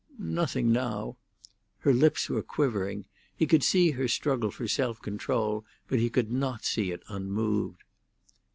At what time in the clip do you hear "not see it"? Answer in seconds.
6.31-7.03